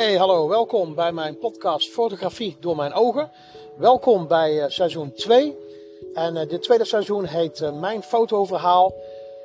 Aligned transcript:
Hey, 0.00 0.16
hallo, 0.16 0.48
welkom 0.48 0.94
bij 0.94 1.12
mijn 1.12 1.38
podcast 1.38 1.88
Fotografie 1.88 2.56
door 2.60 2.76
mijn 2.76 2.92
ogen. 2.92 3.30
Welkom 3.76 4.26
bij 4.26 4.52
uh, 4.52 4.64
seizoen 4.68 5.12
2. 5.12 5.56
En 6.14 6.36
uh, 6.36 6.48
dit 6.48 6.62
tweede 6.62 6.84
seizoen 6.84 7.24
heet 7.24 7.60
uh, 7.60 7.80
Mijn 7.80 8.02
Fotoverhaal. 8.02 8.94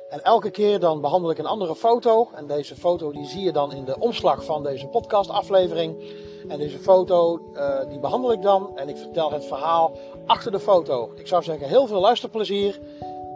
En 0.08 0.22
elke 0.22 0.50
keer 0.50 0.80
dan 0.80 1.00
behandel 1.00 1.30
ik 1.30 1.38
een 1.38 1.46
andere 1.46 1.74
foto. 1.74 2.28
En 2.34 2.46
deze 2.46 2.74
foto 2.74 3.12
die 3.12 3.26
zie 3.26 3.42
je 3.42 3.52
dan 3.52 3.72
in 3.72 3.84
de 3.84 3.98
omslag 3.98 4.44
van 4.44 4.62
deze 4.62 4.86
podcastaflevering. 4.86 6.04
En 6.48 6.58
deze 6.58 6.78
foto 6.78 7.40
die 7.88 7.98
behandel 7.98 8.32
ik 8.32 8.42
dan 8.42 8.78
en 8.78 8.88
ik 8.88 8.96
vertel 8.96 9.32
het 9.32 9.44
verhaal 9.44 9.92
achter 10.26 10.52
de 10.52 10.60
foto. 10.60 11.12
Ik 11.14 11.26
zou 11.26 11.42
zeggen 11.42 11.68
heel 11.68 11.86
veel 11.86 12.00
luisterplezier 12.00 12.80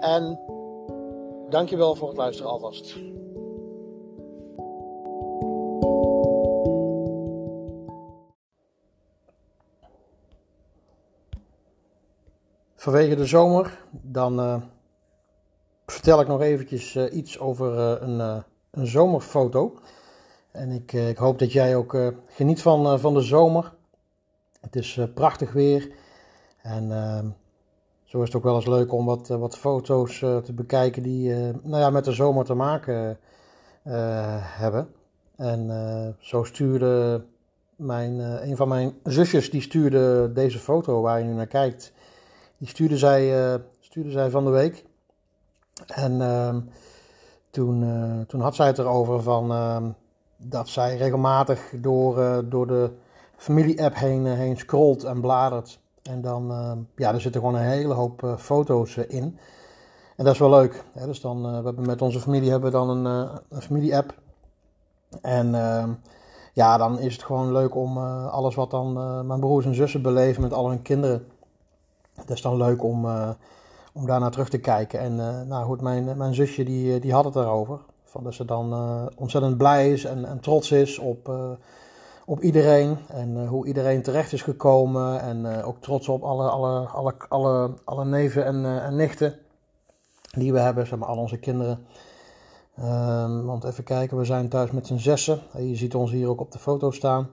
en 0.01 0.41
dankjewel 1.51 1.95
voor 1.95 2.09
het 2.09 2.17
luisteren 2.17 2.51
alvast. 2.51 2.95
Vanwege 12.81 13.17
de 13.17 13.27
zomer, 13.27 13.79
dan 13.91 14.41
uh, 14.41 14.57
vertel 15.87 16.21
ik 16.21 16.27
nog 16.27 16.41
eventjes 16.41 16.95
uh, 16.95 17.15
iets 17.15 17.39
over 17.39 17.75
uh, 17.75 18.09
een, 18.09 18.45
een, 18.71 18.87
zomerfoto. 18.87 19.79
En 20.51 20.71
ik, 20.71 20.93
ik, 20.93 21.17
hoop 21.17 21.39
dat 21.39 21.53
jij 21.53 21.77
ook 21.77 21.97
geniet 22.27 22.63
van, 22.63 23.01
van 23.01 23.15
de 23.15 23.21
zomer. 23.21 23.73
Het 24.61 24.77
is 24.77 25.01
prachtig 25.15 25.53
weer. 25.53 25.93
En 26.63 26.93
ehm, 26.93 27.27
zo 28.05 28.21
is 28.21 28.27
het 28.27 28.37
ook 28.37 28.43
wel 28.43 28.55
eens 28.55 28.67
leuk 28.67 28.93
om 28.93 29.05
wat, 29.05 29.29
wat 29.29 29.59
foto's 29.59 30.19
te 30.19 30.53
bekijken 30.53 31.03
die 31.03 31.35
nou 31.63 31.79
ja, 31.79 31.91
met 31.91 32.05
de 32.05 32.13
zomer 32.13 32.45
te 32.45 32.55
maken 32.55 33.19
hebben. 34.43 34.89
En 35.37 36.17
zo 36.19 36.45
stuurde 36.45 37.25
mijn, 37.77 38.19
een 38.19 38.57
van 38.57 38.69
mijn 38.69 38.95
zusjes, 39.05 39.51
die 39.51 39.63
stuurde 39.63 40.33
deze 40.33 40.59
foto 40.59 41.01
waar 41.01 41.19
je 41.19 41.25
nu 41.25 41.33
naar 41.33 41.47
kijkt 41.47 41.93
die 42.61 42.69
stuurde 42.69 42.99
zij, 42.99 43.53
uh, 43.53 43.61
stuurde 43.81 44.11
zij 44.11 44.31
van 44.31 44.45
de 44.45 44.51
week. 44.51 44.85
En 45.87 46.13
uh, 46.13 46.57
toen, 47.51 47.83
uh, 47.83 48.21
toen 48.27 48.41
had 48.41 48.55
zij 48.55 48.67
het 48.67 48.79
erover 48.79 49.23
van, 49.23 49.53
ehm, 49.53 49.91
dat 50.37 50.69
zij 50.69 50.97
regelmatig 50.97 51.73
door, 51.77 52.21
eh, 52.21 52.39
door 52.45 52.67
de 52.67 52.91
familie-app 53.37 53.95
heen, 53.95 54.27
heen 54.27 54.57
scrolt 54.57 55.05
en 55.05 55.21
bladert. 55.21 55.81
En 56.03 56.21
dan, 56.21 56.51
ehm, 56.51 56.79
ja, 56.97 57.13
er 57.15 57.21
zitten 57.21 57.41
gewoon 57.41 57.57
een 57.57 57.67
hele 57.67 57.95
hoop 57.95 58.35
foto's 58.39 58.97
in. 58.97 59.39
En 60.17 60.25
dat 60.25 60.35
is 60.35 60.41
wel 60.41 60.51
leuk. 60.51 60.85
Hè? 60.93 61.07
Dus 61.07 61.21
dan, 61.21 61.43
we 61.43 61.65
hebben 61.65 61.87
met 61.87 62.03
onze 62.03 62.21
familie 62.21 62.51
hebben 62.51 62.71
we 62.71 62.77
dan 62.77 62.89
een, 62.89 63.29
een 63.49 63.63
familie-app. 63.63 64.15
En 65.23 65.51
ja, 66.53 66.77
dan 66.77 66.99
is 66.99 67.13
het 67.13 67.23
gewoon 67.23 67.53
leuk 67.53 67.75
om 67.75 67.99
alles 68.29 68.55
wat 68.55 68.71
dan 68.71 68.93
mijn 69.27 69.41
broers 69.41 69.67
en 69.67 69.75
zussen 69.75 70.03
beleven 70.03 70.43
met 70.43 70.53
al 70.53 70.69
hun 70.69 70.83
kinderen 70.83 71.27
dat 72.27 72.37
is 72.37 72.43
dan 72.43 72.57
leuk 72.57 72.83
om, 72.83 73.05
uh, 73.05 73.31
om 73.93 74.07
daarna 74.07 74.29
terug 74.29 74.49
te 74.49 74.59
kijken. 74.59 75.01
En 75.01 75.13
uh, 75.13 75.41
nou 75.41 75.65
goed, 75.65 75.81
mijn, 75.81 76.17
mijn 76.17 76.35
zusje 76.35 76.65
die, 76.65 76.99
die 76.99 77.13
had 77.13 77.25
het 77.25 77.37
erover. 77.37 77.79
Van 78.05 78.25
dat 78.25 78.35
ze 78.35 78.45
dan 78.45 78.75
ontzettend 79.17 79.57
blij 79.57 79.93
is 79.93 80.05
en, 80.05 80.25
en 80.25 80.41
trots 80.41 80.71
is 80.71 80.99
op, 80.99 81.31
op 82.27 82.41
iedereen. 82.41 82.99
En 83.09 83.47
hoe 83.47 83.67
iedereen 83.67 84.03
terecht 84.03 84.33
is 84.33 84.43
gekomen. 84.43 85.21
En 85.21 85.63
ook 85.65 85.81
trots 85.81 86.09
op 86.09 86.23
alle, 86.23 86.49
alle, 86.49 86.87
alle, 86.87 87.15
alle, 87.29 87.75
alle 87.85 88.05
neven 88.05 88.45
en, 88.45 88.83
en 88.83 88.97
nichten 88.97 89.35
die 90.31 90.53
we 90.53 90.59
hebben, 90.59 90.87
zeg 90.87 90.99
maar, 90.99 91.09
al 91.09 91.17
onze 91.17 91.39
kinderen. 91.39 91.87
Um, 92.79 93.45
want 93.45 93.65
even 93.65 93.85
kijken, 93.85 94.17
we 94.17 94.25
zijn 94.25 94.49
thuis 94.49 94.71
met 94.71 94.87
z'n 94.87 94.97
zessen. 94.97 95.41
Je 95.59 95.77
ziet 95.77 95.95
ons 95.95 96.11
hier 96.11 96.29
ook 96.29 96.41
op 96.41 96.53
de 96.53 96.59
foto 96.59 96.91
staan. 96.91 97.29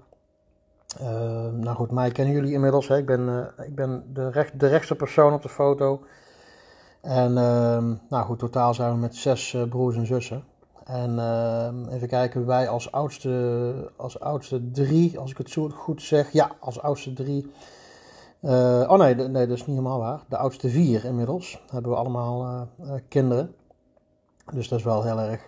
Uh, 1.01 1.07
nou 1.53 1.75
goed, 1.75 1.91
mij 1.91 2.11
kennen 2.11 2.33
jullie 2.33 2.53
inmiddels. 2.53 2.87
Hè? 2.87 2.97
Ik 2.97 3.05
ben, 3.05 3.19
uh, 3.19 3.65
ik 3.65 3.75
ben 3.75 4.03
de, 4.13 4.29
recht, 4.29 4.59
de 4.59 4.67
rechtste 4.67 4.95
persoon 4.95 5.33
op 5.33 5.41
de 5.41 5.49
foto. 5.49 6.01
En 7.01 7.31
uh, 7.31 7.83
nou 8.09 8.25
goed, 8.25 8.39
totaal 8.39 8.73
zijn 8.73 8.91
we 8.91 8.97
met 8.97 9.15
zes 9.15 9.53
uh, 9.53 9.63
broers 9.63 9.95
en 9.95 10.05
zussen. 10.05 10.43
En 10.83 11.19
ehm, 11.19 11.87
even 11.89 12.07
kijken, 12.07 12.45
wij 12.45 12.69
als 12.69 12.91
oudste, 12.91 13.91
als 13.95 14.19
oudste 14.19 14.71
drie, 14.71 15.19
als 15.19 15.31
ik 15.31 15.37
het 15.37 15.49
zo 15.49 15.69
goed 15.69 16.01
zeg. 16.01 16.31
Ja, 16.31 16.51
als 16.59 16.81
oudste 16.81 17.13
drie. 17.13 17.51
Uh, 18.41 18.85
oh 18.87 18.97
nee, 18.97 19.15
nee, 19.15 19.47
dat 19.47 19.57
is 19.57 19.65
niet 19.65 19.75
helemaal 19.75 19.99
waar. 19.99 20.19
De 20.29 20.37
oudste 20.37 20.69
vier 20.69 21.05
inmiddels. 21.05 21.61
Hebben 21.71 21.91
we 21.91 21.97
allemaal 21.97 22.67
kinderen. 23.07 23.55
Dus 24.53 24.67
dat 24.67 24.79
is 24.79 24.85
wel 24.85 25.03
heel 25.03 25.19
erg 25.19 25.45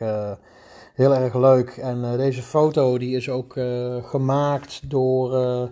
heel 0.99 1.15
erg 1.15 1.33
leuk. 1.33 1.69
En 1.69 1.97
uh, 1.97 2.11
deze 2.11 2.41
foto 2.41 2.97
die 2.97 3.15
is 3.15 3.29
ook 3.29 3.55
uh, 3.55 4.03
gemaakt 4.03 4.89
door, 4.89 5.33
uh, 5.33 5.63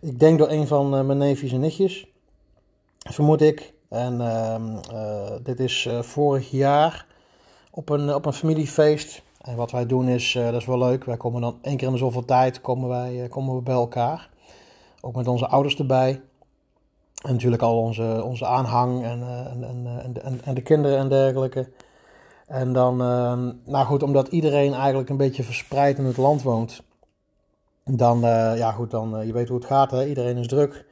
ik 0.00 0.18
denk 0.18 0.38
door 0.38 0.50
een 0.50 0.66
van 0.66 1.06
mijn 1.06 1.18
neefjes 1.18 1.52
en 1.52 1.60
nichtjes, 1.60 2.06
vermoed 2.98 3.40
ik. 3.40 3.72
En 3.88 4.20
ehm, 4.20 4.62
dit 5.42 5.60
is 5.60 5.88
vorig 6.00 6.50
jaar 6.50 7.06
op 7.70 7.88
een, 7.88 8.14
op 8.14 8.26
een 8.26 8.32
familiefeest. 8.32 9.22
En 9.40 9.56
wat 9.56 9.70
wij 9.70 9.86
doen 9.86 10.08
is, 10.08 10.32
dat 10.32 10.54
is 10.54 10.66
wel 10.66 10.78
leuk, 10.78 11.04
wij 11.04 11.16
komen 11.16 11.40
dan 11.40 11.58
één 11.62 11.76
keer 11.76 11.86
in 11.86 11.92
de 11.92 11.98
zoveel 11.98 12.24
tijd 12.24 12.60
komen 12.60 12.88
wij, 12.88 13.26
komen 13.30 13.54
we 13.54 13.62
bij 13.62 13.74
elkaar. 13.74 14.30
Ook 15.00 15.14
met 15.14 15.28
onze 15.28 15.46
ouders 15.46 15.76
erbij. 15.78 16.20
En 17.22 17.32
natuurlijk 17.32 17.62
al 17.62 17.78
onze, 17.78 18.22
onze 18.24 18.46
aanhang 18.46 19.04
en, 19.04 19.22
en, 19.50 19.64
en, 19.64 20.22
en, 20.22 20.40
en 20.44 20.54
de 20.54 20.62
kinderen 20.62 20.98
en 20.98 21.08
dergelijke. 21.08 21.68
En 22.46 22.72
dan, 22.72 23.00
uh, 23.00 23.48
nou 23.64 23.86
goed, 23.86 24.02
omdat 24.02 24.28
iedereen 24.28 24.72
eigenlijk 24.72 25.08
een 25.08 25.16
beetje 25.16 25.42
verspreid 25.42 25.98
in 25.98 26.04
het 26.04 26.16
land 26.16 26.42
woont, 26.42 26.82
dan, 27.84 28.24
uh, 28.24 28.56
ja 28.56 28.72
goed, 28.72 28.90
dan, 28.90 29.20
uh, 29.20 29.26
je 29.26 29.32
weet 29.32 29.48
hoe 29.48 29.58
het 29.58 29.66
gaat, 29.66 29.90
hè? 29.90 30.06
iedereen 30.06 30.36
is 30.36 30.46
druk. 30.46 30.86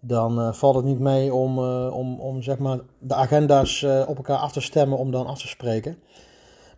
Dan 0.00 0.38
uh, 0.38 0.52
valt 0.52 0.74
het 0.74 0.84
niet 0.84 0.98
mee 0.98 1.34
om, 1.34 1.58
om, 1.88 2.20
om 2.20 2.42
zeg 2.42 2.58
maar 2.58 2.78
de 2.98 3.14
agenda's 3.14 3.82
op 4.06 4.16
elkaar 4.16 4.36
af 4.36 4.52
te 4.52 4.60
stemmen 4.60 4.98
om 4.98 5.10
dan 5.10 5.26
af 5.26 5.40
te 5.40 5.48
spreken. 5.48 5.98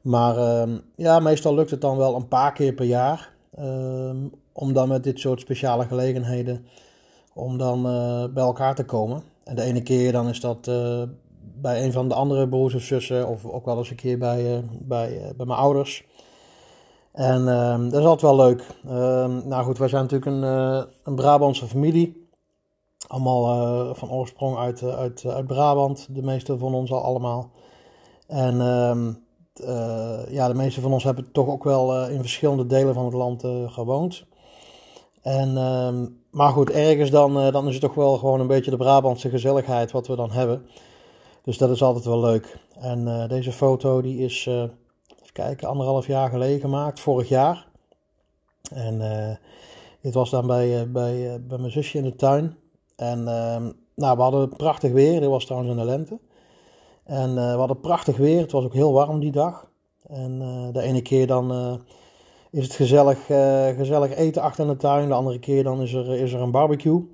Maar 0.01 0.37
ehm, 0.37 0.79
ja, 0.97 1.19
meestal 1.19 1.55
lukt 1.55 1.71
het 1.71 1.81
dan 1.81 1.97
wel 1.97 2.17
een 2.17 2.29
paar 2.29 2.53
keer 2.53 2.73
per 2.73 2.85
jaar. 2.85 3.33
Ehm, 3.57 4.17
om 4.53 4.73
dan 4.73 4.89
met 4.89 5.05
dit 5.05 5.21
soort 5.21 5.41
speciale 5.41 5.85
gelegenheden 5.85 6.67
om 7.35 7.59
dan 7.59 7.83
bij 8.35 8.45
elkaar 8.45 8.75
te 8.75 8.85
komen. 8.85 9.23
En 9.45 9.57
de 9.57 9.63
ene 9.63 9.83
keer 9.83 10.13
dan 10.13 10.29
is 10.29 10.41
dat 10.41 10.71
bij 11.65 11.85
een 11.85 11.93
van 11.93 12.09
de 12.09 12.15
andere 12.15 12.49
broers 12.49 12.75
of 12.75 12.83
zussen, 12.83 13.29
of 13.29 13.45
ook 13.45 13.65
wel 13.65 13.79
eens 13.79 13.91
een 13.91 13.97
keer 13.97 14.19
bij, 14.19 14.57
uh, 14.57 14.59
bij, 14.71 15.13
uh, 15.13 15.23
bij 15.37 15.47
mijn 15.47 15.59
ouders. 15.59 16.05
En 17.13 17.41
uh, 17.41 17.79
dat 17.79 18.01
is 18.01 18.07
altijd 18.07 18.21
wel 18.21 18.37
leuk. 18.37 18.67
Ehm, 18.89 19.49
nou 19.49 19.65
goed, 19.65 19.79
wij 19.79 19.89
zijn 19.89 20.03
natuurlijk 20.03 20.31
een, 20.31 20.43
uh, 20.43 20.83
een 21.05 21.15
Brabantse 21.15 21.67
familie. 21.67 22.29
Allemaal 23.07 23.95
van 23.95 24.11
oorsprong 24.11 24.57
uit, 24.57 24.83
uit, 24.83 25.25
uit 25.27 25.47
Brabant, 25.47 26.07
de 26.11 26.23
meeste 26.23 26.59
van 26.59 26.75
ons 26.75 26.93
al 26.93 27.03
allemaal. 27.03 27.51
En 28.27 28.61
ehm, 28.61 29.13
ja, 30.35 30.49
de 30.49 30.55
meeste 30.55 30.81
van 30.81 30.93
ons 30.93 31.05
hebben 31.05 31.33
toch 31.33 31.49
ook 31.49 31.65
wel 31.65 32.09
in 32.09 32.21
verschillende 32.21 32.67
delen 32.67 32.95
van 32.95 33.05
het 33.05 33.15
land 33.15 33.45
gewoond. 33.67 34.25
En, 35.23 35.57
ehm, 35.57 36.07
maar 36.31 36.53
goed, 36.53 36.71
ergens 36.71 37.11
dan, 37.11 37.51
dan 37.53 37.67
is 37.67 37.73
het 37.73 37.83
toch 37.83 37.95
wel 37.95 38.17
gewoon 38.17 38.41
een 38.41 38.47
beetje 38.47 38.71
de 38.71 38.77
Brabantse 38.77 39.29
gezelligheid 39.29 39.91
wat 39.91 40.07
we 40.07 40.17
dan 40.17 40.31
hebben. 40.31 40.67
Dus 41.45 41.59
dat 41.59 41.71
is 41.71 41.83
altijd 41.83 42.05
wel 42.05 42.21
leuk. 42.21 42.59
En 42.79 43.01
uh, 43.01 43.29
deze 43.29 43.53
foto 43.53 44.01
die 44.01 44.19
is, 44.19 44.47
uh, 44.47 44.55
even 44.55 45.33
kijken, 45.33 45.69
anderhalf 45.69 46.07
jaar 46.07 46.31
geleden 46.31 46.61
gemaakt, 46.61 47.01
vorig 47.01 47.29
jaar. 47.29 47.67
En 48.73 49.01
uh, 49.01 49.37
dit 50.01 50.15
was 50.15 50.31
dan 50.31 50.47
bij, 50.47 50.91
bij, 50.91 51.43
bij 51.43 51.59
mijn 51.59 51.73
zusje 51.73 51.99
in 51.99 52.05
de 52.05 52.17
tuin. 52.17 52.57
En 52.97 53.29
ehm, 53.29 53.71
nou, 53.95 54.17
we 54.17 54.23
hadden 54.23 54.57
prachtig 54.57 54.93
weer, 54.93 55.21
dit 55.21 55.29
was 55.29 55.45
trouwens 55.45 55.73
in 55.73 55.79
de 55.79 55.85
lente. 55.85 56.19
En 57.05 57.35
we 57.35 57.41
hadden 57.41 57.81
prachtig 57.81 58.17
weer, 58.17 58.41
het 58.41 58.53
was 58.53 58.65
ook 58.65 58.75
heel 58.75 58.93
warm 58.93 59.21
die 59.21 59.33
dag. 59.33 59.71
En 60.07 60.39
de 60.73 60.81
ene 60.81 61.03
keer 61.03 61.27
dan 61.27 61.81
is 62.51 62.65
het 62.65 62.75
gezellig, 62.75 63.27
gezellig 63.77 64.15
eten 64.17 64.43
achter 64.43 64.65
in 64.65 64.71
de 64.71 64.77
tuin, 64.77 65.09
de 65.09 65.15
andere 65.15 65.39
keer 65.39 65.65
dan 65.65 65.83
is 65.83 65.93
er, 65.93 66.09
is 66.15 66.33
er 66.33 66.41
een 66.41 66.51
barbecue. 66.51 67.14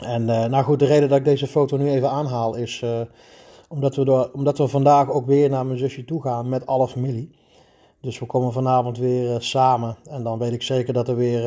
En 0.00 0.22
uh, 0.22 0.44
nou 0.44 0.64
goed, 0.64 0.78
de 0.78 0.84
reden 0.84 1.08
dat 1.08 1.18
ik 1.18 1.24
deze 1.24 1.46
foto 1.46 1.76
nu 1.76 1.90
even 1.90 2.10
aanhaal 2.10 2.54
is 2.54 2.80
uh, 2.84 3.00
omdat, 3.68 3.96
we 3.96 4.04
door, 4.04 4.30
omdat 4.32 4.58
we 4.58 4.68
vandaag 4.68 5.10
ook 5.10 5.26
weer 5.26 5.50
naar 5.50 5.66
mijn 5.66 5.78
zusje 5.78 6.04
toe 6.04 6.22
gaan 6.22 6.48
met 6.48 6.66
alle 6.66 6.88
familie. 6.88 7.30
Dus 8.00 8.18
we 8.18 8.26
komen 8.26 8.52
vanavond 8.52 8.98
weer 8.98 9.30
uh, 9.30 9.36
samen. 9.38 9.96
En 10.04 10.22
dan 10.22 10.38
weet 10.38 10.52
ik 10.52 10.62
zeker 10.62 10.92
dat 10.92 11.08
er 11.08 11.16
weer, 11.16 11.42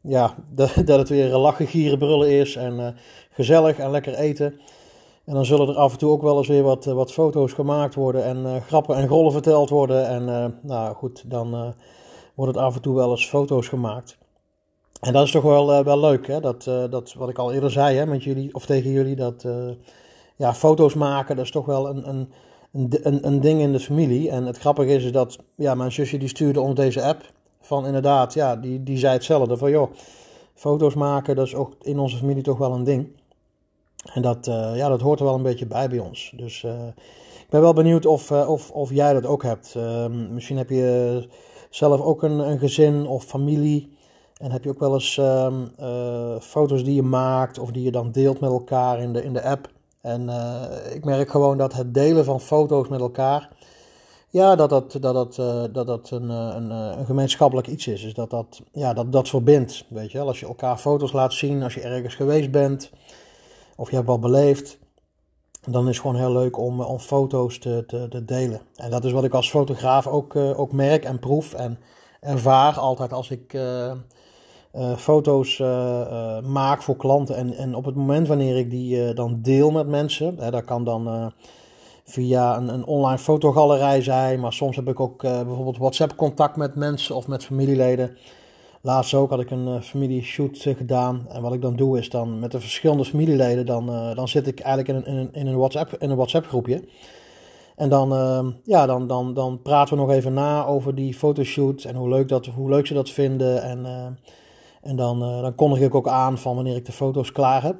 ja, 0.00 0.34
dat, 0.84 0.98
het 0.98 1.08
weer 1.08 1.36
lachen, 1.36 1.66
gieren, 1.66 1.98
brullen 1.98 2.30
is. 2.30 2.56
En 2.56 2.96
gezellig 3.30 3.78
en 3.78 3.90
lekker 3.90 4.14
eten. 4.14 4.60
En 5.24 5.34
dan 5.34 5.44
zullen 5.44 5.68
er 5.68 5.76
af 5.76 5.92
en 5.92 5.98
toe 5.98 6.10
ook 6.10 6.22
wel 6.22 6.38
eens 6.38 6.48
weer 6.48 6.62
wat, 6.62 6.84
wat 6.84 7.12
foto's 7.12 7.52
gemaakt 7.52 7.94
worden. 7.94 8.24
En 8.24 8.62
grappen 8.62 8.96
en 8.96 9.06
grollen 9.06 9.32
verteld 9.32 9.70
worden. 9.70 10.06
En 10.08 10.54
nou 10.62 10.94
goed, 10.94 11.30
dan 11.30 11.74
wordt 12.34 12.54
het 12.54 12.64
af 12.64 12.74
en 12.74 12.82
toe 12.82 12.94
wel 12.94 13.10
eens 13.10 13.28
foto's 13.28 13.68
gemaakt. 13.68 14.18
En 15.00 15.12
dat 15.12 15.24
is 15.24 15.30
toch 15.30 15.42
wel, 15.42 15.78
uh, 15.78 15.84
wel 15.84 16.00
leuk, 16.00 16.26
hè? 16.26 16.40
Dat, 16.40 16.66
uh, 16.68 16.84
dat 16.90 17.14
wat 17.14 17.28
ik 17.28 17.38
al 17.38 17.52
eerder 17.52 17.70
zei 17.70 17.96
hè, 17.96 18.06
met 18.06 18.24
jullie, 18.24 18.54
of 18.54 18.66
tegen 18.66 18.90
jullie, 18.90 19.16
dat 19.16 19.44
uh, 19.44 19.68
ja, 20.36 20.54
foto's 20.54 20.94
maken, 20.94 21.36
dat 21.36 21.44
is 21.44 21.50
toch 21.50 21.66
wel 21.66 21.88
een, 21.88 22.08
een, 22.08 22.28
een, 23.02 23.26
een, 23.26 23.40
ding 23.40 23.60
in 23.60 23.72
de 23.72 23.80
familie. 23.80 24.30
En 24.30 24.46
het 24.46 24.58
grappige 24.58 24.94
is, 24.94 25.04
is 25.04 25.12
dat 25.12 25.38
ja, 25.54 25.74
mijn 25.74 25.92
zusje 25.92 26.18
die 26.18 26.28
stuurde 26.28 26.60
ons 26.60 26.74
deze 26.74 27.02
app, 27.02 27.32
van 27.60 27.86
inderdaad, 27.86 28.34
ja, 28.34 28.56
die, 28.56 28.82
die 28.82 28.98
zei 28.98 29.12
hetzelfde. 29.12 29.56
Van 29.56 29.70
joh, 29.70 29.92
foto's 30.54 30.94
maken, 30.94 31.36
dat 31.36 31.46
is 31.46 31.54
ook 31.54 31.72
in 31.82 31.98
onze 31.98 32.16
familie 32.16 32.42
toch 32.42 32.58
wel 32.58 32.72
een 32.72 32.84
ding. 32.84 33.08
En 34.12 34.22
dat, 34.22 34.46
ja, 34.74 34.88
dat 34.88 35.00
hoort 35.00 35.18
er 35.18 35.24
wel 35.24 35.34
een 35.34 35.42
beetje 35.42 35.66
bij 35.66 35.88
bij 35.88 35.98
ons. 35.98 36.32
Dus 36.36 36.64
ik 37.44 37.50
ben 37.50 37.60
wel 37.60 37.72
benieuwd 37.72 38.06
of, 38.06 38.30
of, 38.30 38.70
of 38.70 38.90
jij 38.90 39.12
dat 39.12 39.26
ook 39.26 39.42
hebt. 39.42 39.74
Ehm, 39.76 40.34
misschien 40.34 40.56
heb 40.56 40.70
je 40.70 41.28
zelf 41.70 42.00
ook 42.00 42.22
een, 42.22 42.38
een 42.38 42.58
gezin 42.58 43.06
of 43.06 43.24
familie. 43.24 43.95
En 44.36 44.50
heb 44.50 44.64
je 44.64 44.70
ook 44.70 44.78
wel 44.78 44.94
eens 44.94 45.18
ehm, 45.18 45.66
foto's 46.40 46.84
die 46.84 46.94
je 46.94 47.02
maakt 47.02 47.58
of 47.58 47.70
die 47.70 47.82
je 47.82 47.90
dan 47.90 48.12
deelt 48.12 48.40
met 48.40 48.50
elkaar 48.50 49.00
in 49.00 49.12
de, 49.12 49.24
in 49.24 49.32
de 49.32 49.42
app. 49.42 49.74
En 50.06 50.22
uh, 50.28 50.62
ik 50.94 51.04
merk 51.04 51.30
gewoon 51.30 51.58
dat 51.58 51.72
het 51.72 51.94
delen 51.94 52.24
van 52.24 52.40
foto's 52.40 52.88
met 52.88 53.00
elkaar, 53.00 53.48
ja, 54.28 54.56
dat 54.56 54.70
dat, 54.70 54.92
dat, 54.92 55.14
dat, 55.14 55.38
uh, 55.38 55.62
dat, 55.72 55.86
dat 55.86 56.10
een, 56.10 56.30
eh, 56.30 56.52
een, 56.54 56.70
een, 56.70 57.06
gemeenschappelijk 57.06 57.66
iets 57.66 57.86
is. 57.86 58.02
Dus 58.02 58.14
dat 58.14 58.30
dat, 58.30 58.62
ja, 58.72 58.92
dat, 58.92 59.12
dat 59.12 59.28
verbindt, 59.28 59.84
weet 59.88 60.12
je 60.12 60.18
wel. 60.18 60.26
Als 60.26 60.40
je 60.40 60.46
elkaar 60.46 60.76
foto's 60.76 61.12
laat 61.12 61.32
zien, 61.32 61.62
als 61.62 61.74
je 61.74 61.80
ergens 61.80 62.14
geweest 62.14 62.50
bent, 62.50 62.90
of 63.76 63.88
je 63.90 63.96
hebt 63.96 64.08
wat 64.08 64.20
beleefd, 64.20 64.78
dan 65.64 65.88
is 65.88 65.96
het 65.96 66.06
gewoon 66.06 66.20
heel 66.20 66.32
leuk 66.32 66.58
om, 66.58 66.80
om 66.80 66.98
foto's 66.98 67.58
te, 67.58 67.84
te, 67.86 68.08
te 68.08 68.24
delen. 68.24 68.60
En 68.76 68.90
dat 68.90 69.04
is 69.04 69.12
wat 69.12 69.24
ik 69.24 69.34
als 69.34 69.50
fotograaf 69.50 70.06
ook, 70.06 70.36
ook 70.36 70.72
merk 70.72 71.04
en 71.04 71.18
proef 71.18 71.54
en 71.54 71.78
ervaar 72.20 72.78
altijd 72.78 73.12
als 73.12 73.30
ik 73.30 73.58
uh, 74.76 74.96
foto's 74.96 75.58
uh, 75.58 76.40
maak 76.40 76.82
voor 76.82 76.96
klanten. 76.96 77.36
En, 77.36 77.56
en 77.56 77.74
op 77.74 77.84
het 77.84 77.94
moment 77.94 78.28
wanneer 78.28 78.56
ik 78.56 78.70
die 78.70 79.14
dan 79.14 79.38
deel 79.42 79.70
met 79.70 79.86
mensen, 79.86 80.36
hè, 80.38 80.50
dat 80.50 80.64
kan 80.64 80.84
dan 80.84 81.32
via 82.04 82.56
een, 82.56 82.68
een, 82.68 82.84
online 82.84 83.18
fotogalerij 83.18 84.02
zijn, 84.02 84.40
maar 84.40 84.52
soms 84.52 84.76
heb 84.76 84.88
ik 84.88 85.00
ook 85.00 85.22
bijvoorbeeld 85.22 85.78
WhatsApp-contact 85.78 86.56
met 86.56 86.74
mensen 86.74 87.14
of 87.14 87.28
met 87.28 87.44
familieleden. 87.44 88.16
Laatst 88.80 89.14
ook 89.14 89.30
had 89.30 89.40
ik 89.40 89.50
een 89.50 89.82
familieshoot 89.82 90.58
gedaan. 90.76 91.26
En 91.28 91.42
wat 91.42 91.52
ik 91.52 91.62
dan 91.62 91.76
doe 91.76 91.98
is 91.98 92.10
dan 92.10 92.38
met 92.38 92.52
de 92.52 92.60
verschillende 92.60 93.04
familieleden, 93.04 93.66
dan, 93.66 93.86
dan 94.14 94.28
zit 94.28 94.46
ik 94.46 94.60
eigenlijk 94.60 95.06
in 95.06 95.16
een, 95.16 95.28
in 95.32 95.46
een, 95.46 95.56
WhatsApp, 95.56 95.96
in 95.98 96.10
een 96.10 96.16
WhatsApp 96.16 96.46
groepje. 96.46 96.84
En 97.76 97.88
dan, 97.88 98.08
ja, 98.64 98.86
dan, 98.86 99.06
dan, 99.06 99.34
dan 99.34 99.62
praten 99.62 99.94
we 99.94 100.00
nog 100.00 100.10
even 100.10 100.34
na 100.34 100.64
over 100.64 100.94
die 100.94 101.14
fotoshoot 101.14 101.84
en 101.84 101.94
hoe 101.94 102.08
leuk, 102.08 102.28
dat, 102.28 102.46
hoe 102.46 102.68
leuk 102.68 102.86
ze 102.86 102.94
dat 102.94 103.10
vinden. 103.10 103.62
En 103.62 103.86
en 104.86 104.96
dan, 104.96 105.22
uh, 105.22 105.40
dan 105.40 105.54
kondig 105.54 105.80
ik 105.80 105.94
ook 105.94 106.08
aan 106.08 106.38
van 106.38 106.54
wanneer 106.54 106.76
ik 106.76 106.84
de 106.84 106.92
foto's 106.92 107.32
klaar 107.32 107.62
heb. 107.62 107.76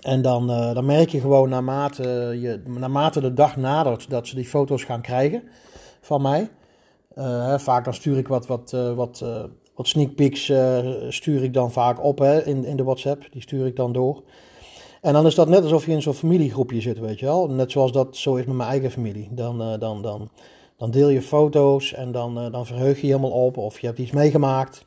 En 0.00 0.22
dan, 0.22 0.50
uh, 0.50 0.74
dan 0.74 0.84
merk 0.84 1.08
je 1.08 1.20
gewoon 1.20 1.48
naarmate, 1.48 2.02
je, 2.40 2.62
naarmate 2.66 3.20
de 3.20 3.32
dag 3.32 3.56
nadert 3.56 4.10
dat 4.10 4.26
ze 4.26 4.34
die 4.34 4.44
foto's 4.44 4.84
gaan 4.84 5.00
krijgen 5.00 5.42
van 6.00 6.22
mij. 6.22 6.50
Uh, 7.14 7.58
vaak 7.58 7.84
dan 7.84 7.94
stuur 7.94 8.18
ik 8.18 8.28
wat, 8.28 8.46
wat, 8.46 8.70
wat, 8.94 9.24
wat 9.74 9.88
sneak 9.88 10.14
peeks 10.14 10.52
stuur 11.08 11.42
ik 11.42 11.54
dan 11.54 11.72
vaak 11.72 12.04
op 12.04 12.18
hè, 12.18 12.44
in, 12.44 12.64
in 12.64 12.76
de 12.76 12.84
WhatsApp. 12.84 13.26
Die 13.30 13.42
stuur 13.42 13.66
ik 13.66 13.76
dan 13.76 13.92
door. 13.92 14.22
En 15.00 15.12
dan 15.12 15.26
is 15.26 15.34
dat 15.34 15.48
net 15.48 15.62
alsof 15.62 15.86
je 15.86 15.92
in 15.92 16.02
zo'n 16.02 16.14
familiegroepje 16.14 16.80
zit, 16.80 16.98
weet 16.98 17.18
je 17.18 17.26
wel. 17.26 17.48
Net 17.48 17.70
zoals 17.70 17.92
dat 17.92 18.16
zo 18.16 18.34
is 18.34 18.44
met 18.44 18.56
mijn 18.56 18.68
eigen 18.68 18.90
familie. 18.90 19.28
Dan, 19.30 19.78
dan, 19.78 20.02
dan, 20.02 20.30
dan 20.76 20.90
deel 20.90 21.08
je 21.08 21.22
foto's 21.22 21.92
en 21.92 22.12
dan, 22.12 22.50
dan 22.52 22.66
verheug 22.66 23.00
je 23.00 23.06
helemaal 23.06 23.44
op. 23.44 23.56
Of 23.56 23.80
je 23.80 23.86
hebt 23.86 23.98
iets 23.98 24.10
meegemaakt. 24.10 24.86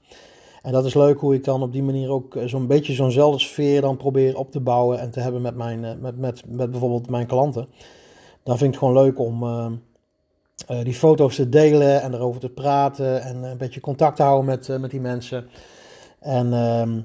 En 0.66 0.72
dat 0.72 0.86
is 0.86 0.94
leuk 0.94 1.20
hoe 1.20 1.34
ik 1.34 1.44
dan 1.44 1.62
op 1.62 1.72
die 1.72 1.84
manier 1.84 2.10
ook 2.10 2.36
eh, 2.36 2.48
zo'n 2.48 2.68
beetje 2.68 2.94
zo'nzelfde 2.94 3.40
sfeer 3.40 3.82
dan 3.82 3.98
probeer 3.98 4.38
op 4.38 4.52
te 4.52 4.60
bouwen 4.60 5.00
en 5.00 5.12
te 5.12 5.20
hebben 5.20 5.42
met, 5.42 5.56
mijn, 5.56 5.86
eh, 5.86 5.92
met, 6.00 6.18
met, 6.18 6.44
met 6.48 6.72
bijvoorbeeld 6.72 7.10
mijn 7.10 7.26
klanten. 7.26 7.68
Dan 8.44 8.58
vind 8.58 8.74
ik 8.74 8.80
het 8.80 8.88
gewoon 8.88 9.04
leuk 9.04 9.20
om 9.20 9.44
uh, 9.44 9.72
die 10.84 10.94
foto's 10.94 11.36
te 11.36 11.50
delen 11.50 12.02
en 12.02 12.14
erover 12.14 12.40
te 12.40 12.50
praten 12.50 13.22
en 13.22 13.44
een 13.44 13.58
beetje 13.58 13.80
contact 13.80 14.16
te 14.16 14.24
houden 14.24 14.46
met, 14.46 14.80
met 14.80 14.92
die 14.92 15.00
mensen. 15.00 15.48
En, 16.20 16.54
ehm, 16.54 17.00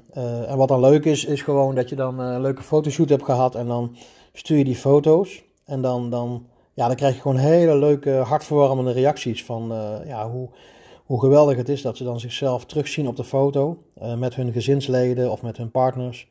en 0.47 0.57
wat 0.57 0.67
dan 0.67 0.79
leuk 0.79 1.05
is, 1.05 1.25
is 1.25 1.41
gewoon 1.41 1.75
dat 1.75 1.89
je 1.89 1.95
dan 1.95 2.19
een 2.19 2.41
leuke 2.41 2.63
fotoshoot 2.63 3.09
hebt 3.09 3.23
gehad 3.23 3.55
en 3.55 3.67
dan 3.67 3.95
stuur 4.33 4.57
je 4.57 4.63
die 4.63 4.75
foto's. 4.75 5.43
En 5.65 5.81
dan, 5.81 6.09
dan, 6.09 6.45
ja, 6.73 6.87
dan 6.87 6.95
krijg 6.95 7.15
je 7.15 7.21
gewoon 7.21 7.37
hele 7.37 7.75
leuke, 7.75 8.11
hartverwarmende 8.11 8.91
reacties 8.91 9.45
van 9.45 9.73
ja, 10.05 10.29
hoe, 10.29 10.49
hoe 11.11 11.19
geweldig 11.19 11.57
het 11.57 11.69
is 11.69 11.81
dat 11.81 11.97
ze 11.97 12.03
dan 12.03 12.19
zichzelf 12.19 12.65
terugzien 12.65 13.07
op 13.07 13.15
de 13.15 13.23
foto 13.23 13.77
uh, 14.01 14.15
met 14.15 14.35
hun 14.35 14.51
gezinsleden 14.51 15.31
of 15.31 15.41
met 15.41 15.57
hun 15.57 15.71
partners. 15.71 16.27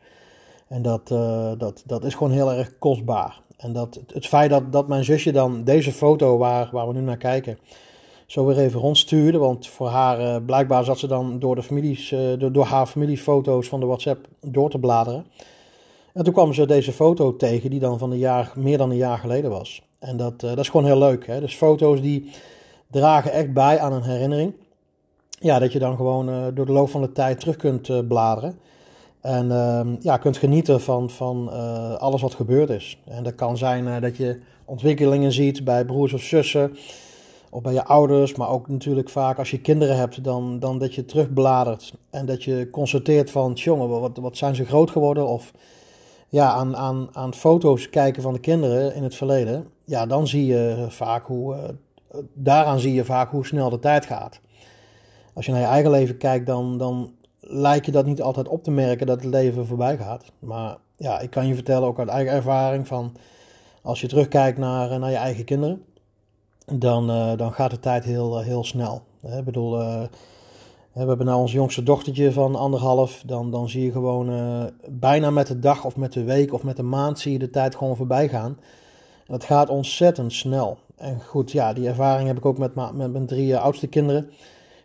En 0.69 0.83
dat, 0.83 1.11
uh, 1.13 1.53
dat, 1.59 1.83
dat 1.87 2.05
is 2.05 2.15
gewoon 2.15 2.33
heel 2.33 2.53
erg 2.53 2.79
kostbaar. 2.79 3.41
En 3.57 3.73
dat, 3.73 4.01
het 4.13 4.27
feit 4.27 4.51
dat, 4.51 4.73
dat 4.73 4.89
mijn 4.89 5.05
zusje 5.05 5.33
dan 5.33 5.65
deze 5.65 5.93
foto 5.93 6.39
waar, 6.39 6.69
waar 6.73 6.87
we 6.89 6.93
nu 6.95 7.01
naar 7.01 7.17
kijken, 7.17 7.59
zo 8.27 8.47
weer 8.47 8.59
even 8.59 8.81
rondstuurde. 8.81 9.39
Want 9.39 9.67
voor 9.67 9.89
haar, 9.89 10.21
uh, 10.21 10.37
blijkbaar 10.47 10.85
zat 10.85 10.99
ze 10.99 11.07
dan 11.07 11.39
door, 11.39 11.55
de 11.55 11.63
families, 11.63 12.15
door, 12.39 12.53
door 12.53 12.65
haar 12.65 12.87
familiefoto's 12.87 13.69
van 13.69 13.81
de 13.81 13.87
WhatsApp 13.87 14.27
door 14.41 14.71
te 14.71 14.79
bladeren. 14.79 15.27
En 16.13 16.25
toen 16.25 16.33
kwam 16.33 16.53
ze 16.53 16.67
deze 16.67 16.93
foto 16.93 17.37
tegen, 17.37 17.71
die 17.71 17.81
dan 17.81 17.99
van 17.99 18.11
een 18.11 18.19
jaar, 18.19 18.53
meer 18.55 18.79
dan 18.79 18.91
een 18.91 18.97
jaar 18.97 19.19
geleden 19.19 19.51
was. 19.51 19.83
En 19.99 20.17
dat, 20.17 20.41
dat 20.41 20.59
is 20.59 20.69
gewoon 20.69 20.87
heel 20.87 20.99
leuk. 20.99 21.27
Hè? 21.27 21.41
Dus 21.41 21.55
foto's 21.55 22.01
die 22.01 22.31
dragen 22.91 23.33
echt 23.33 23.53
bij 23.53 23.79
aan 23.79 23.93
een 23.93 24.03
herinnering 24.03 24.53
ja, 25.41 25.59
dat 25.59 25.73
je 25.73 25.79
dan 25.79 25.97
gewoon 25.97 26.29
uh, 26.29 26.47
door 26.55 26.67
de 26.67 26.73
loop 26.73 26.89
van 26.91 27.01
de 27.01 27.13
tijd 27.13 27.41
terug 27.41 27.57
kunt 27.57 27.89
uh, 27.89 27.99
bladeren. 28.09 28.59
En 29.21 29.47
uh, 29.47 29.81
ja, 30.01 30.17
kunt 30.17 30.37
genieten 30.37 30.81
van, 30.81 31.11
van 31.11 31.51
uh, 31.53 31.95
alles 31.95 32.23
wat 32.23 32.35
gebeurd 32.35 32.71
is. 32.71 32.99
En 33.05 33.23
dat 33.23 33.35
kan 33.35 33.57
zijn 33.57 34.01
dat 34.01 34.17
je 34.17 34.41
ontwikkelingen 34.65 35.33
ziet 35.33 35.65
bij 35.65 35.85
broers 35.85 36.13
of 36.13 36.21
zussen. 36.21 36.77
Of 37.51 37.63
bij 37.63 37.73
je 37.73 37.85
ouders. 37.85 38.35
Maar 38.35 38.49
ook 38.49 38.69
natuurlijk 38.69 39.09
vaak 39.09 39.39
als 39.39 39.51
je 39.51 39.61
kinderen 39.61 39.97
hebt. 39.97 40.25
Dan, 40.25 40.59
dan 40.59 40.79
dat 40.79 40.95
je 40.95 41.05
terugbladert. 41.05 41.95
En 42.11 42.27
dat 42.27 42.45
je 42.45 42.69
constateert 42.71 43.31
van, 43.31 43.53
jongen, 43.53 43.89
wat, 43.89 44.17
wat 44.17 44.37
zijn 44.37 44.55
ze 44.55 44.65
groot 44.65 44.91
geworden? 44.91 45.27
Of 45.27 45.53
ja, 46.29 46.53
aan, 46.53 46.77
aan, 46.77 47.09
aan 47.13 47.35
foto's 47.35 47.91
kijken 47.91 48.23
van 48.23 48.33
de 48.33 48.41
kinderen 48.41 48.95
in 48.95 49.03
het 49.03 49.15
verleden. 49.15 49.67
Ja, 49.85 50.07
dan 50.07 50.27
zie 50.27 50.47
je 50.47 50.87
vaak 50.89 51.27
hoe, 51.27 51.57
daaraan 52.35 52.81
zie 52.81 52.95
je 52.95 53.05
vaak 53.05 53.31
hoe 53.31 53.47
snel 53.47 53.71
de 53.71 53.79
tijd 53.79 54.07
gaat 54.07 54.41
als 55.35 55.47
je 55.47 55.53
naar 55.53 55.61
je 55.61 55.67
eigen 55.67 55.91
leven 55.91 56.17
kijkt, 56.17 56.47
dan, 56.47 56.79
dan 56.79 57.13
lijkt 57.41 57.87
je 57.87 57.93
dat 57.93 58.07
niet 58.07 58.23
altijd 58.23 58.49
op 58.49 58.65
te 58.65 58.71
merken 58.71 59.07
dat 59.07 59.23
het 59.23 59.31
leven 59.31 59.67
voorbij 59.67 59.97
gaat. 59.97 60.25
Maar 60.39 60.77
ja, 60.97 61.21
ik 61.21 61.31
kan 61.31 61.47
je 61.47 61.55
vertellen, 61.55 61.89
ook 61.89 61.99
uit 61.99 62.09
eigen 62.09 62.33
ervaring, 62.33 62.87
van 62.87 63.13
als 63.83 64.01
je 64.01 64.09
terugkijkt 64.09 64.59
naar, 64.59 64.91
eh, 64.91 64.99
naar 64.99 65.11
je 65.11 65.17
eigen 65.17 65.45
kinderen, 65.45 65.85
dan, 66.73 67.11
uh, 67.11 67.37
dan 67.37 67.53
gaat 67.53 67.71
de 67.71 67.79
tijd 67.79 68.05
heel, 68.05 68.39
eh, 68.39 68.45
heel 68.45 68.65
snel. 68.65 69.03
Ik 69.37 69.45
bedoel, 69.45 69.79
we 70.93 71.07
hebben 71.07 71.27
nou 71.27 71.41
ons 71.41 71.53
jongste 71.53 71.83
dochtertje 71.83 72.33
van 72.33 72.55
anderhalf, 72.55 73.23
dan, 73.27 73.51
dan 73.51 73.69
zie 73.69 73.85
je 73.85 73.93
gewoon 73.93 74.31
bijna 74.89 75.31
met 75.31 75.47
de 75.47 75.59
dag 75.59 75.85
of 75.85 75.97
met 75.97 76.13
de 76.13 76.25
week 76.25 76.53
of 76.53 76.63
met 76.63 76.77
de 76.77 76.83
maand 76.83 77.19
zie 77.19 77.33
je 77.33 77.39
de 77.39 77.51
tijd 77.51 77.77
gewoon 77.77 77.97
voorbij 77.97 78.29
gaan. 78.29 78.57
En 79.27 79.33
dat 79.33 79.45
gaat 79.45 79.69
ontzettend 79.69 80.33
snel. 80.33 80.79
En 80.97 81.21
goed, 81.21 81.53
ja, 81.53 81.73
die 81.73 81.89
ervaring 81.89 82.29
heb 82.29 82.37
ik 82.37 82.45
ook 82.45 82.59
met, 82.59 82.75
met 82.75 83.13
mijn 83.13 83.27
drie 83.27 83.57
oudste 83.57 83.87
kinderen. 83.87 84.31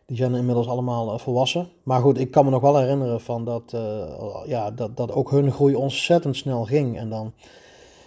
Die 0.07 0.17
zijn 0.17 0.35
inmiddels 0.35 0.67
allemaal 0.67 1.13
eh, 1.13 1.19
volwassen. 1.19 1.67
Maar 1.83 2.01
goed, 2.01 2.19
ik 2.19 2.31
kan 2.31 2.45
me 2.45 2.51
nog 2.51 2.61
wel 2.61 2.77
herinneren 2.77 3.21
van 3.21 3.45
dat, 3.45 3.71
uh, 3.75 4.41
ja, 4.45 4.71
dat, 4.71 4.97
dat 4.97 5.11
ook 5.11 5.31
hun 5.31 5.51
groei 5.51 5.75
ontzettend 5.75 6.35
snel 6.35 6.63
ging. 6.63 6.97
En 6.97 7.09
dan, 7.09 7.33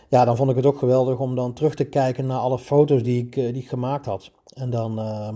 ja, 0.08 0.24
dan 0.24 0.36
vond 0.36 0.50
ik 0.50 0.56
het 0.56 0.66
ook 0.66 0.78
geweldig 0.78 1.18
om 1.18 1.34
dan 1.34 1.52
terug 1.52 1.74
te 1.74 1.84
kijken 1.84 2.26
naar 2.26 2.38
alle 2.38 2.58
foto's 2.58 3.02
die 3.02 3.26
ik, 3.26 3.36
eh, 3.36 3.52
die 3.52 3.68
gemaakt 3.68 4.06
had. 4.06 4.30
En 4.54 4.70
dan, 4.70 4.98
uh, 4.98 5.28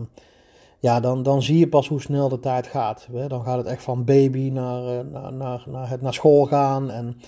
ja, 0.79 1.01
dan, 1.01 1.23
dan 1.23 1.43
zie 1.43 1.59
je 1.59 1.69
pas 1.69 1.89
hoe 1.89 2.01
snel 2.01 2.29
de 2.29 2.41
tijd 2.41 2.67
gaat. 2.67 3.09
Dan 3.29 3.45
gaat 3.45 3.59
het 3.59 3.67
echt 3.67 3.83
van 3.83 4.05
baby 4.05 4.51
naar, 4.51 5.05
naar, 5.05 5.33
naar, 5.33 5.65
naar, 5.67 5.89
het 5.89 6.03
naar 6.03 6.15
school 6.15 6.45
gaan. 6.45 6.91
En 6.91 7.21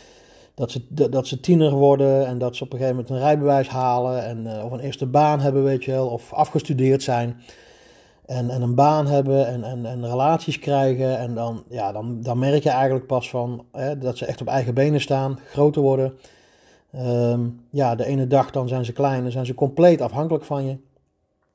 dat 0.55 0.71
ze, 0.71 0.87
dat 1.11 1.27
ze 1.27 1.41
tiener 1.41 1.73
worden 1.73 2.27
en 2.27 2.39
dat 2.39 2.57
ze 2.57 2.65
op 2.65 2.73
een 2.73 2.79
gegeven 2.79 2.97
moment 3.01 3.15
een 3.15 3.27
rijbewijs 3.27 3.69
halen. 3.69 4.25
En, 4.25 4.65
of 4.65 4.71
een 4.71 4.81
eerste 4.81 5.07
baan 5.07 5.41
hebben, 5.41 5.65
weet 5.65 5.85
je 5.85 5.91
wel. 5.91 6.09
Of 6.09 6.33
afgestudeerd 6.33 7.03
zijn 7.03 7.37
en, 8.27 8.51
en 8.51 8.63
een 8.63 8.75
baan 8.75 9.07
hebben 9.07 9.47
en, 9.47 9.65
en, 9.65 9.87
en 9.87 10.07
relaties 10.07 10.59
krijgen. 10.59 11.19
En 11.19 11.35
dan, 11.35 11.65
ja, 11.69 11.93
dan, 11.93 12.21
dan 12.23 12.39
merk 12.39 12.63
je 12.63 12.71
eigenlijk 12.71 13.07
pas 13.07 13.31
van 13.31 13.65
hè, 13.73 13.99
dat 13.99 14.19
ze 14.19 14.27
echt 14.27 14.41
op 14.41 14.47
eigen 14.47 14.75
benen 14.75 15.01
staan, 15.01 15.39
groter 15.51 15.83
worden. 15.83 16.15
Ehm, 16.93 17.41
ja, 17.71 17.95
de 17.95 18.07
ene 18.07 18.27
dag 18.27 18.51
dan 18.51 18.69
zijn 18.69 18.85
ze 18.85 18.93
klein, 18.93 19.23
dan 19.23 19.33
zijn 19.33 19.47
ze 19.47 19.55
compleet 19.55 20.01
afhankelijk 20.01 20.45
van 20.45 20.67
je. 20.67 20.77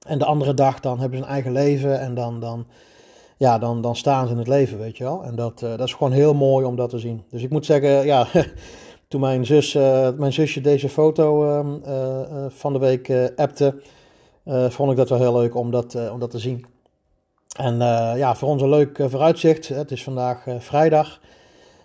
En 0.08 0.20
de 0.20 0.26
andere 0.26 0.54
dag 0.54 0.80
dan 0.80 1.00
hebben 1.00 1.18
ze 1.18 1.24
een 1.24 1.32
eigen 1.32 1.52
leven 1.52 2.00
en 2.00 2.14
dan, 2.14 2.40
dan, 2.40 2.66
ja, 3.38 3.60
dan, 3.60 3.82
dan 3.82 3.96
staan 3.96 4.26
ze 4.26 4.32
in 4.32 4.38
het 4.38 4.48
leven, 4.48 4.78
weet 4.78 4.98
je 4.98 5.04
wel. 5.04 5.24
En 5.24 5.36
dat, 5.36 5.62
uh, 5.62 5.70
dat 5.70 5.88
is 5.88 5.94
gewoon 5.94 6.12
heel 6.12 6.34
mooi 6.34 6.66
om 6.66 6.76
dat 6.76 6.90
te 6.90 7.00
zien. 7.00 7.24
Dus 7.30 7.44
ik 7.44 7.50
moet 7.50 7.66
zeggen, 7.66 8.06
ja, 8.06 8.28
toen 9.08 9.22
mijn, 9.22 9.46
zus, 9.46 9.76
uh, 9.76 10.10
mijn 10.18 10.34
zusje 10.34 10.62
deze 10.62 10.90
foto 10.90 11.60
uh, 11.60 12.46
van 12.50 12.74
de 12.74 12.80
week 12.80 13.12
appte 13.36 13.82
vond 14.46 14.92
ik 14.92 14.98
dat 14.98 15.10
wel 15.10 15.20
heel 15.20 15.40
leuk 15.40 15.56
om 15.56 15.72
dat, 15.72 15.94
uh, 15.94 16.14
om 16.14 16.20
dat 16.20 16.32
te 16.32 16.40
zien. 16.40 16.66
En 17.58 17.74
uh, 17.74 18.12
ja, 18.16 18.36
voor 18.36 18.50
ons 18.50 18.62
een 18.62 18.70
leuk 18.70 18.98
vooruitzicht. 19.08 19.68
Het 19.68 19.92
is 19.92 20.04
vandaag 20.04 20.46
vrijdag. 20.60 21.20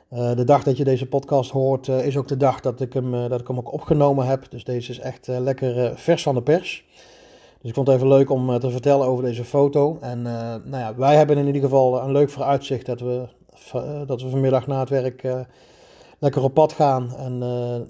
de 0.08 0.44
dag 0.44 0.62
dat 0.62 0.76
je 0.76 0.84
deze 0.84 1.06
podcast 1.06 1.50
hoort 1.50 1.88
is 1.88 2.16
ook 2.16 2.28
de 2.28 2.36
dag 2.36 2.60
dat 2.60 2.80
ik, 2.80 2.92
hem, 2.92 3.28
dat 3.28 3.40
ik 3.40 3.46
hem 3.46 3.58
ook 3.58 3.72
opgenomen 3.72 4.26
heb. 4.26 4.50
Dus 4.50 4.64
deze 4.64 4.90
is 4.90 4.98
echt 4.98 5.26
lekker 5.26 5.98
vers 5.98 6.22
van 6.22 6.34
de 6.34 6.42
pers. 6.42 6.84
Dus 7.60 7.68
ik 7.70 7.74
vond 7.74 7.86
het 7.86 7.96
even 7.96 8.08
leuk 8.08 8.30
om 8.30 8.58
te 8.58 8.70
vertellen 8.70 9.06
over 9.06 9.24
deze 9.24 9.44
foto. 9.44 9.98
En 10.00 10.22
nou 10.22 10.76
ja, 10.76 10.94
wij 10.96 11.16
hebben 11.16 11.38
in 11.38 11.46
ieder 11.46 11.62
geval 11.62 12.02
een 12.02 12.12
leuk 12.12 12.30
vooruitzicht 12.30 12.86
dat 12.86 13.00
we, 13.00 13.26
dat 14.06 14.22
we 14.22 14.28
vanmiddag 14.28 14.66
na 14.66 14.80
het 14.80 14.88
werk 14.88 15.22
lekker 16.24 16.42
op 16.42 16.54
pad 16.54 16.72
gaan 16.72 17.14
en 17.16 17.38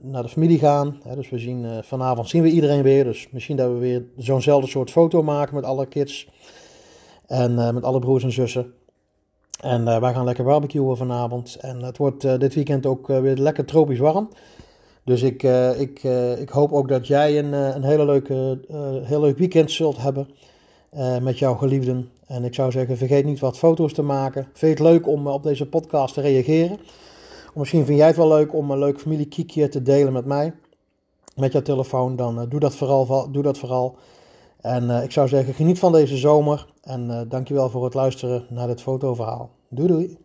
naar 0.02 0.22
de 0.22 0.28
familie 0.28 0.58
gaan. 0.58 1.00
dus 1.14 1.30
we 1.30 1.38
zien 1.38 1.66
vanavond 1.82 2.28
zien 2.28 2.42
we 2.42 2.50
iedereen 2.50 2.82
weer. 2.82 3.04
Dus 3.04 3.28
misschien 3.30 3.56
dat 3.56 3.68
we 3.68 3.78
weer 3.78 4.04
zo'nzelfde 4.16 4.68
soort 4.68 4.90
foto 4.90 5.22
maken 5.22 5.54
met 5.54 5.64
alle 5.64 5.86
kids. 5.86 6.28
En 7.26 7.54
met 7.54 7.82
alle 7.84 7.98
broers 7.98 8.24
en 8.24 8.32
zussen. 8.32 8.72
En 9.60 9.84
wij 9.84 10.12
gaan 10.12 10.24
lekker 10.24 10.44
barbecuen 10.44 10.96
vanavond. 10.96 11.56
En 11.60 11.82
het 11.82 11.96
wordt 11.96 12.40
dit 12.40 12.54
weekend 12.54 12.86
ook 12.86 13.06
weer 13.06 13.36
lekker 13.36 13.64
tropisch 13.64 13.98
warm. 13.98 14.28
Dus 15.04 15.22
ik, 15.22 15.42
ik, 15.78 16.02
ik 16.38 16.48
hoop 16.48 16.72
ook 16.72 16.88
dat 16.88 17.06
jij 17.06 17.38
een, 17.38 17.52
een 17.52 17.84
hele 17.84 18.04
leuke, 18.04 18.58
heel 19.02 19.20
leuk 19.20 19.38
weekend 19.38 19.70
zult 19.70 19.96
hebben 19.96 20.28
met 21.22 21.38
jouw 21.38 21.54
geliefden. 21.54 22.10
En 22.26 22.44
ik 22.44 22.54
zou 22.54 22.70
zeggen, 22.70 22.96
vergeet 22.96 23.24
niet 23.24 23.40
wat 23.40 23.58
foto's 23.58 23.92
te 23.92 24.02
maken. 24.02 24.42
Vind 24.42 24.78
je 24.78 24.84
het 24.84 24.92
leuk 24.92 25.06
om 25.06 25.26
op 25.26 25.42
deze 25.42 25.66
podcast 25.66 26.14
te 26.14 26.20
reageren? 26.20 26.78
Misschien 27.54 27.84
vind 27.84 27.98
jij 27.98 28.06
het 28.06 28.16
wel 28.16 28.28
leuk 28.28 28.54
om 28.54 28.70
een 28.70 28.78
leuk 28.78 29.00
familiekiekje 29.00 29.68
te 29.68 29.82
delen 29.82 30.12
met 30.12 30.24
mij. 30.24 30.54
Met 31.36 31.52
jouw 31.52 31.62
telefoon, 31.62 32.16
dan 32.16 32.48
doe, 32.48 32.60
dat 32.60 32.74
vooral, 32.74 33.30
doe 33.30 33.42
dat 33.42 33.58
vooral. 33.58 33.96
En 34.60 34.90
ik 34.90 35.10
zou 35.10 35.28
zeggen, 35.28 35.54
geniet 35.54 35.78
van 35.78 35.92
deze 35.92 36.16
zomer. 36.16 36.66
En 36.82 37.10
uh, 37.10 37.20
dankjewel 37.28 37.70
voor 37.70 37.84
het 37.84 37.94
luisteren 37.94 38.46
naar 38.48 38.66
dit 38.66 38.82
fotoverhaal. 38.82 39.50
Doei 39.68 39.88
doei! 39.88 40.18